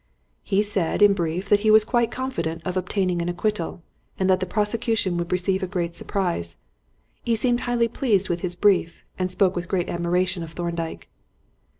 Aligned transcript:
"He 0.41 0.63
said, 0.63 1.03
in 1.03 1.13
brief, 1.13 1.47
that 1.49 1.59
he 1.59 1.69
was 1.69 1.83
quite 1.85 2.09
confident 2.09 2.63
of 2.65 2.75
obtaining 2.75 3.21
an 3.21 3.29
acquittal, 3.29 3.83
and 4.17 4.27
that 4.31 4.39
the 4.39 4.47
prosecution 4.47 5.15
would 5.17 5.31
receive 5.31 5.61
a 5.61 5.67
great 5.67 5.93
surprise. 5.93 6.57
He 7.23 7.35
seemed 7.35 7.59
highly 7.59 7.87
pleased 7.87 8.27
with 8.27 8.39
his 8.39 8.55
brief, 8.55 9.03
and 9.19 9.29
spoke 9.29 9.55
with 9.55 9.67
great 9.67 9.89
admiration 9.89 10.41
of 10.41 10.53
Thorndyke." 10.53 11.07